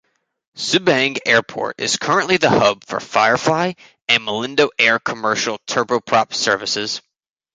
[0.57, 3.73] Subang Airport is currently the hub for Firefly
[4.09, 7.03] and Malindo Air commercial turboprop services.